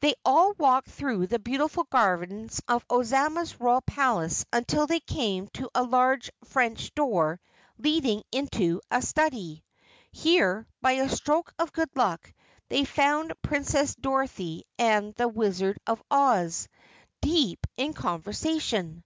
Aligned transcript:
They 0.00 0.14
all 0.24 0.54
walked 0.54 0.88
through 0.88 1.26
the 1.26 1.38
beautiful 1.38 1.84
gardens 1.84 2.62
of 2.66 2.86
Ozma's 2.88 3.60
Royal 3.60 3.82
Palace 3.82 4.46
until 4.50 4.86
they 4.86 5.00
came 5.00 5.48
to 5.48 5.68
a 5.74 5.82
large 5.82 6.30
French 6.46 6.94
door 6.94 7.40
leading 7.76 8.22
into 8.32 8.80
a 8.90 9.02
study. 9.02 9.64
Here, 10.10 10.66
by 10.80 10.92
a 10.92 11.10
stroke 11.10 11.52
of 11.58 11.74
good 11.74 11.94
luck, 11.94 12.32
they 12.70 12.86
found 12.86 13.34
Princess 13.42 13.94
Dorothy 13.94 14.64
and 14.78 15.14
the 15.16 15.28
Wizard 15.28 15.78
of 15.86 16.02
Oz, 16.10 16.68
deep 17.20 17.66
in 17.76 17.92
conversation. 17.92 19.04